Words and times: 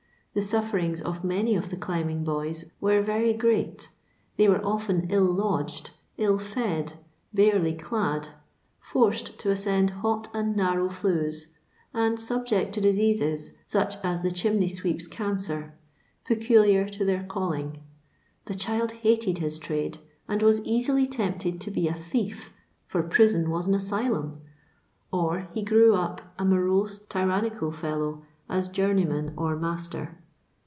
The 0.33 0.39
su^rings 0.39 1.01
of 1.01 1.25
many 1.25 1.55
of 1.57 1.69
the 1.71 1.75
climbing 1.75 2.23
boys 2.23 2.71
wero 2.81 3.03
very 3.03 3.33
great 3.33 3.89
They 4.37 4.47
were 4.47 4.65
often 4.65 5.07
ill 5.09 5.25
lodged, 5.25 5.91
ill 6.17 6.39
fed, 6.39 6.93
barely 7.33 7.73
dad, 7.73 8.29
forced 8.79 9.37
to 9.39 9.51
ascend 9.51 9.89
hot 9.89 10.29
and 10.33 10.55
narrow 10.55 10.87
flues, 10.87 11.47
and 11.93 12.17
subject 12.17 12.71
to 12.75 12.79
diseases— 12.79 13.57
such 13.75 13.95
as 14.05 14.23
the 14.23 14.31
chimney 14.31 14.69
sweeps 14.69 15.05
cancer— 15.05 15.73
peculiar 16.29 16.87
to 16.87 17.03
their 17.03 17.23
calling. 17.25 17.81
The 18.45 18.55
child 18.55 18.93
hated 19.03 19.39
his 19.39 19.59
trade, 19.59 19.97
and 20.29 20.41
was 20.41 20.61
easily 20.63 21.07
tempted 21.07 21.59
to 21.59 21.69
be 21.71 21.89
a 21.89 21.93
thief, 21.93 22.53
for 22.87 23.03
prison 23.03 23.49
was 23.49 23.67
an 23.67 23.73
asylimi; 23.73 24.37
or 25.11 25.49
he 25.53 25.61
grew 25.61 25.93
up 25.93 26.21
a 26.39 26.45
morose 26.45 26.99
tyrannical 26.99 27.73
fellow 27.73 28.23
as 28.47 28.69
journeyman 28.69 29.33
or 29.35 29.57
master. 29.57 30.17